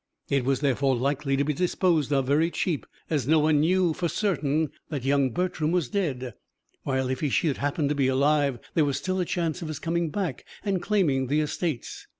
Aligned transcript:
It 0.31 0.45
was 0.45 0.61
therefore 0.61 0.95
likely 0.95 1.37
to 1.37 1.43
be 1.43 1.53
disposed 1.53 2.11
of 2.11 2.25
very 2.25 2.49
cheap, 2.49 2.87
as 3.11 3.27
no 3.27 3.37
one 3.37 3.59
knew 3.59 3.93
for 3.93 4.07
certain 4.09 4.71
that 4.89 5.05
young 5.05 5.29
Bertram 5.29 5.71
was 5.71 5.89
dead; 5.89 6.33
while 6.81 7.07
if 7.11 7.19
he 7.19 7.29
should 7.29 7.57
happen 7.57 7.87
to 7.87 7.93
be 7.93 8.07
alive, 8.07 8.57
there 8.73 8.83
was 8.85 8.97
still 8.97 9.19
a 9.19 9.25
chance 9.25 9.61
of 9.61 9.67
his 9.67 9.77
coming 9.77 10.09
back 10.09 10.43
and 10.65 10.81
claiming 10.81 11.27
the 11.27 11.39
estates. 11.41 12.07